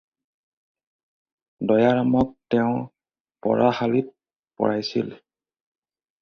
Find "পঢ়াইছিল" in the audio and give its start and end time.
4.57-5.15